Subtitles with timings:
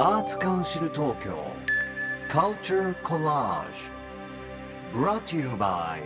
[0.00, 1.36] Arts Council Tokyo
[2.30, 3.90] Culture Collage
[4.94, 6.00] Brought to you by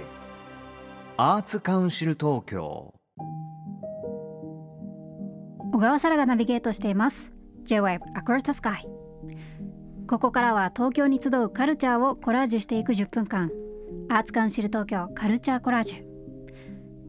[1.16, 2.92] Arts Council Tokyo
[5.72, 7.30] 小川沙羅がナビゲートしています。
[7.66, 8.84] J-Wave Across the Sky
[10.08, 13.52] ここからは東京に集うカルチャーをコラージュしていく10分間。
[14.08, 16.04] アーツカウンシル東京カルチャーコラージュ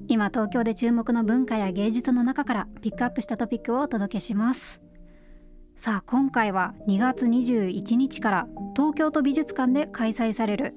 [0.08, 4.85] 今東京で注目の文化や芸術の中からピックアップしたトピックをお届けします。
[5.78, 10.74] さあ今回は2月21日から東京都美術館で開催される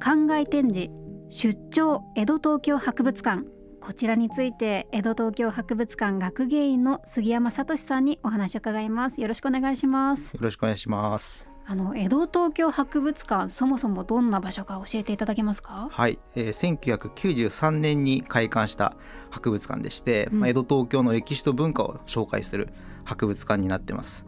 [0.00, 0.90] 館外展示
[1.30, 3.44] 出張江戸東京博物館。
[3.80, 9.20] こちらについて江戸東京博物館学芸員の杉山聡さんにお話を伺います。
[9.20, 10.34] よろしくお願いします。
[10.34, 11.48] よろしくお願いします。
[11.64, 15.88] あの江戸東京博物館そもそもどんな場所か教えていただけますか？
[15.90, 18.96] はい、えー、1993年に開館した
[19.30, 22.68] 博物館でして、うんまあ、江戸東京の歴史と文化を紹介する
[23.04, 24.24] 博物館になってます。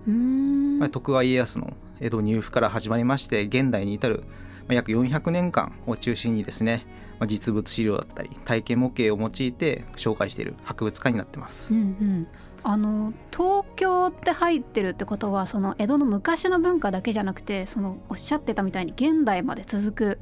[0.78, 4.24] まあ、徳川家康の江戸入府から始まりまして現代に至る、
[4.66, 6.84] まあ、約400年間を中心にですね、
[7.20, 11.76] まあ、実物資料だったり体験模型を用いて紹介している博物館になってますう。
[11.76, 12.26] んうん
[12.66, 20.18] あの東京って入ってるってことはその江戸の昔の文化だけじゃなくてそのおっしゃってたみたいに現代まで続く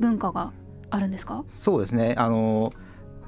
[0.00, 0.52] 文化が
[0.90, 1.44] あるんですか？
[1.46, 2.72] そうですねあの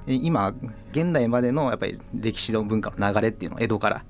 [0.08, 0.52] え今
[0.90, 4.04] 現代までのやっぱり歴史の文化の流れっていうのを江戸から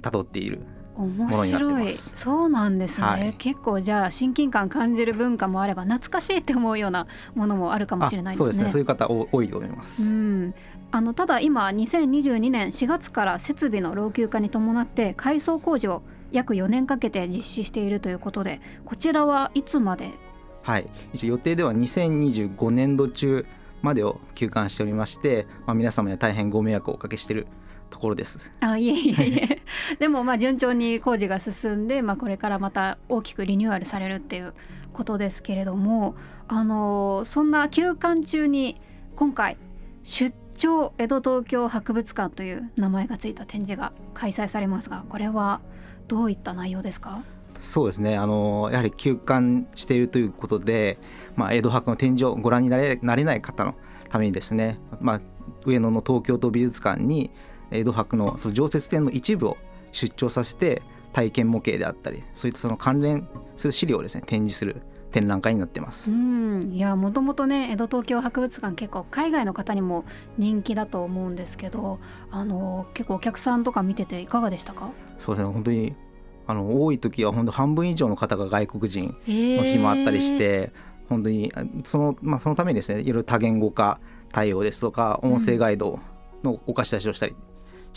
[0.00, 0.60] 辿っている
[0.94, 1.92] 面白い。
[1.92, 3.32] そうなんですね、はい。
[3.38, 8.44] 結構じゃあ親近感感じる文化もあれば懐かしいって思うようなものもあるかもしれないですね。
[8.44, 8.70] そうですね。
[8.70, 10.02] そういう方お多いと思います。
[10.02, 10.54] うん、
[10.90, 20.10] あのただ今2022年4月から設備の老朽化に伴って改装工事を約4年かけて実施しているということでこちらはいつまで？
[20.62, 23.46] はい、一応予定では2025年度中
[23.80, 27.46] までを休館しておりまして、まあ、皆様には大変ご迷惑をおかけしている
[27.90, 28.50] ところです。
[28.60, 29.62] あいえいえいえ。
[29.98, 34.54] でもまあ順調に工事が進んで、まあ、これからまた大きくリニューアルされるっていう
[34.92, 36.14] ことですけれども
[36.48, 38.80] あのそんな休館中に
[39.16, 39.56] 今回
[40.04, 45.60] 出張江戸東京博物館という名前がついた展示が開催されますがこれは
[46.08, 47.22] どういった内容ですか？
[47.60, 48.16] そうですね。
[48.16, 50.98] あのやはり休館しているということで、
[51.34, 53.74] まあ、江戸博の展示をご覧になれなれない方の
[54.08, 55.20] ためにですね、まあ、
[55.66, 57.30] 上野の東京都美術館に
[57.70, 59.56] 江戸博のその常設展の一部を
[59.92, 66.10] 出張させて体験模型であったりそういったその関連する資料をですね展示する展覧会になってます。
[66.10, 66.14] う。
[66.14, 66.70] ん。
[66.72, 70.04] いやもともとね江戸東京博物館結構海外の方にも
[70.36, 71.98] 人気だと思うんですけど
[72.30, 74.90] あの結構お客さんとか見てていかがでしたか？
[75.16, 75.94] そうですね本当に
[76.46, 80.72] あの多い時は本当半分以上の方が外国人のの日もあったりして、
[81.08, 84.00] 本当にあその,、まあ、そのためにですねいろいろ多言語化
[84.32, 85.98] 対応ですとか音声ガイド
[86.42, 87.34] のお貸し出しをしたり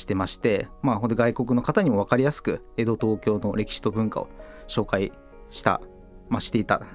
[0.01, 4.29] してまして、まあ本当外国の方にも分かりやすく江戸東京の歴史と文化を
[4.67, 5.13] 紹介
[5.49, 5.81] した、
[6.29, 6.85] まあ、していたよ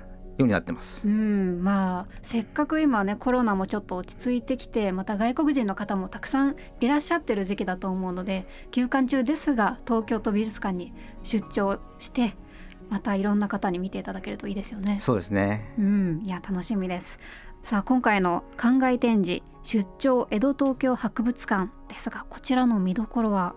[0.40, 1.08] うになってます。
[1.08, 12.36] うんまあせっかく今ねコロナもちょっと落ち着いてきてまた外国人の方もたくさんいらっしゃってる時期だと思うので休館中ですが東京都美術館に出張して
[12.90, 14.98] またいろんな方に見ていただけるといいですよね。
[15.00, 17.18] そうですねうん、いや楽しみです。
[17.62, 23.54] さあ今回の館外展示出張江戸東京博物館ですがこちらの見どころは？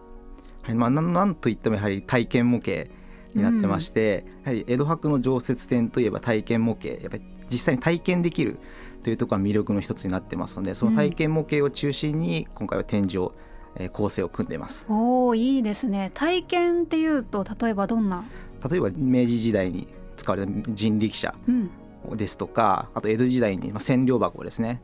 [0.63, 2.89] はいまあ、なんといってもやはり体験模型
[3.35, 8.57] になってまして、やはり江戸博の常設展といえば体験模型やっぱり実際に体験できる
[9.03, 13.33] というところが魅力の一つになってますのでその体験模型を中心に今回は展示を、
[13.75, 14.85] えー構成を組んでいます。
[14.89, 16.11] おおいいですね。
[16.13, 18.23] 体験っていうと例えばどんな、
[18.69, 24.81] 例えば明治時代に使われた人力車うん、ですとかあと江戸時代にまあ千両箱ですね。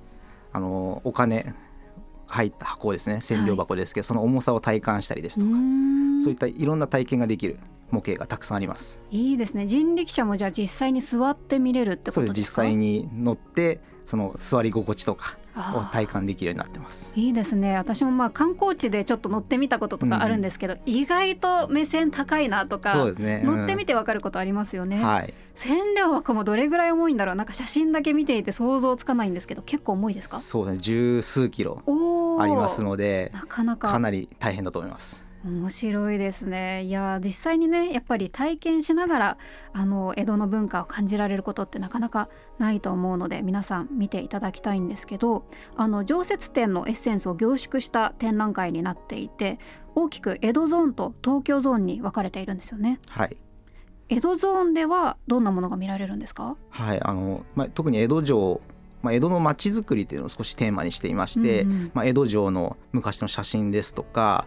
[0.51, 1.53] あのお金
[2.27, 5.51] 入った箱ですね千両箱ですけど、その重さを体感したりですとか、
[6.23, 7.59] そういったいろんな体験ができる
[7.91, 8.99] 模型がたくさんあります。
[9.11, 9.67] いいですね。
[9.67, 12.63] 人力車もじゃあ実際に座って見れるってこそうとですか？
[12.63, 12.71] です。
[12.71, 17.11] 実際に乗ってその座り心地とかを体感できるようになってます。
[17.15, 23.41] いいですね私もまあ観光地でちょっと乗ってみたこととかあるんですけど、意外と目線高いなとそうかですね。
[23.43, 25.33] 乗ってみて、てわかることありますよね、はい。
[25.53, 30.39] 千両箱もどれぐらい重いんだろうなんか写真だけ見ていて想像つかないんですけど結構重いですか？
[30.39, 30.81] そうですね。
[30.81, 31.81] 十数キロ
[32.39, 35.23] ありますので、なかなかかなり大変だと思います。
[35.45, 39.37] 面白いですねいや実際にねやっぱり体験しながら
[39.73, 45.45] あの江戸の文化を感じられることってなかなかないと思うので皆さん見ていただきたいんですけど
[45.75, 49.59] あの常設展のエッセンスを凝縮した展覧会になっていて
[49.93, 53.37] 大きく江戸ゾーンと東京ゾーンに分かれているんですよねはい。
[54.09, 56.57] 江戸ゾーンではどんなものが見られるんですか？
[56.69, 57.01] はい。
[57.01, 58.61] あのまあ特に江戸城、
[59.01, 64.45] まあ江戸の町づくりというのを少しテーマにしていまして、うんうんまあ江戸城の昔の写真ですとか、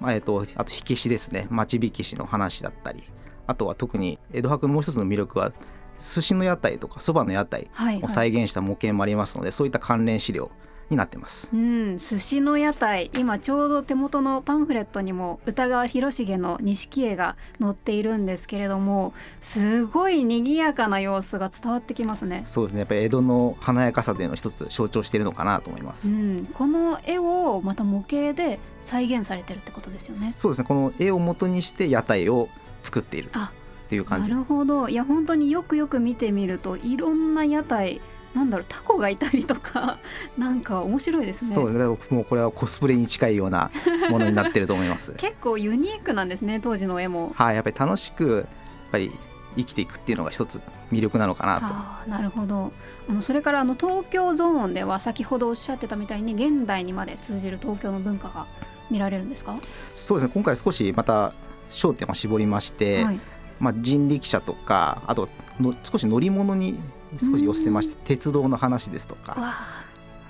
[0.00, 1.46] まあえっとあと火消しですね。
[1.50, 3.02] 町火消しの話だったり。
[3.46, 5.52] あとは特に江戸博のもう一つの魅力は
[5.96, 10.50] 寿司の屋台とかそばの屋台はい、を再現した模型もありますので、そういった関連資料
[10.90, 11.48] になってます。
[11.52, 22.42] うん、寿司の屋台今ちょうど手元のパンフレットにも歌川広重の錦絵が載っているんですけれどもすごい賑やかな様子が伝わってきますね。
[22.46, 26.08] そうですねやっぱり江戸の華やかさでの一つ象徴しているのかなと思います。
[26.08, 30.30] うん、この絵をまた模型で再現されてるってことですよね。
[30.30, 32.48] そうですねこの絵を元にして屋台を
[32.82, 33.52] 作っているあ
[33.88, 38.02] っていう感じなるほどいや本当によくよく見てみるといろんな屋台
[38.34, 39.98] なんだろうタコがいたりとか
[40.36, 41.54] なんか面白いですね。
[41.54, 43.70] そうですねもうこれはコスプレに近いような
[44.10, 45.12] ものになってると思います。
[45.16, 47.32] 結構ユニークなんですね当時の絵も。
[47.34, 48.46] はいやっぱり楽しくやっ
[48.92, 49.12] ぱり
[49.56, 50.60] 生きていくっていうのが一つ
[50.92, 51.66] 魅力なのかなと。
[51.66, 52.72] あーなるほど
[53.08, 58.46] あのそれからあの東京ゾーンでは先ほどおっしゃってたみたいに現代にまで通じる東京の文化が
[58.90, 59.58] 見られるんですか、
[59.94, 61.34] そうですね今回少しまた
[61.70, 63.20] 焦点を絞りまして、はい、
[63.60, 65.28] まあ、人力車とかあと
[65.60, 66.78] の少し乗り物に
[67.16, 69.54] 少し寄せてまして鉄道の話ですとかわ。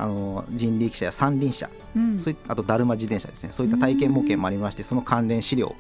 [0.00, 3.50] あの人力車や三輪車あ、うん、そういったあとだるま自転車ですね。
[3.50, 5.74] そういった体験模型もありましてその関連資料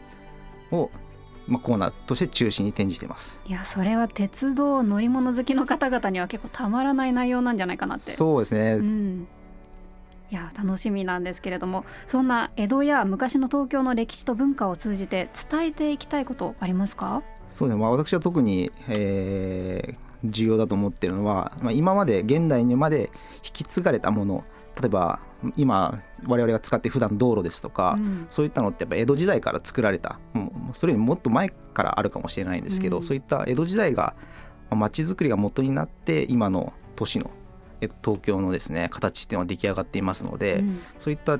[0.72, 0.90] を、
[1.46, 3.40] まあ、コーナーとして中心に展示しています。
[3.46, 8.10] いやそれは鉄道乗り物好きの方々には結構たまらない内容なんじゃないかなって。
[8.10, 9.28] そうですね、うん、
[10.32, 17.22] いや楽しみなんですけれどもそんな江戸や昔の東京の歴史と文化を通じて伝えていきたいことありますか？
[17.50, 24.44] そうですね、まあ、私は特に、えー重要だと思っているのは、まあ、今まで現代にまで引き継がれたもの
[24.80, 25.20] 例えば
[25.56, 28.26] 今我々が使って普段道路ですとか、うん。
[28.30, 30.18] そういったのってやっぱ江戸時代から作られた。
[30.72, 33.02] それよりもっと前からあるかもしれないんですけど、うん。
[33.02, 34.14] そういった江戸時代が
[34.70, 37.30] まあ街づくりが元になって今の都市の
[37.80, 40.80] え東京のですね形っていうのは出来上がっていますので、うん。
[40.98, 41.38] そういった、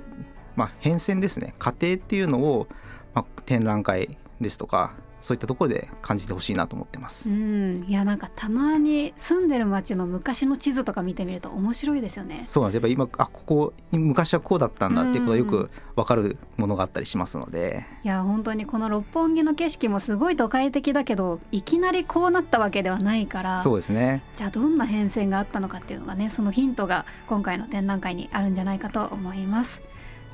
[0.54, 2.68] まあ、変遷ですね過程っていうのを、
[3.14, 7.28] まあ、展覧会ですとかそういったところで感じてほしいなと思ってます。
[7.28, 12.44] うん、いやなんかたまに住んでる街の昔の地図とか見てみると面白いですよね。
[12.46, 29.82] そうなんですやっぱ今あここ昔はこうだったんだっていうことがよく分かるものがあったりしますので、いや本当にこの六本木の景色もすごい都会的だけどいきなりこうなったわけではないからそうですねじゃあどんな変遷があったのかっていうのがねそのヒントが今回の展覧会にあるんじゃないかと思います。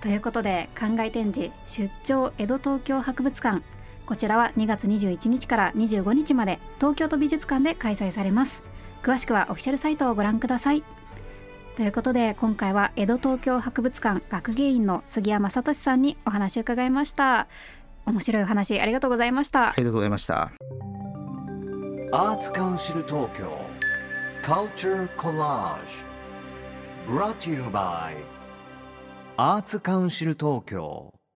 [0.00, 3.62] ということで館外展示「出張江戸東京博物館」
[4.06, 8.62] こちらは2月21日から25日まで東京都美術館で開催されます。
[9.02, 10.82] 詳しくはオフィシャルサイトをご覧ください。
[11.76, 17.48] ということで今回は江戸東京博物館学芸員の杉山聡さんにお話を伺いました。
[18.06, 19.74] 面白いお話ありがとうございましたあ。
[19.76, 20.52] りがとうございました。
[22.12, 23.48] Arts Council Tokyo
[24.42, 26.04] Culture Collage
[27.06, 28.14] Brought to you by
[29.36, 31.13] Arts Council Tokyo